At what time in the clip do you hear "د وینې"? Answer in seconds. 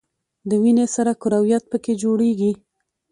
0.49-0.85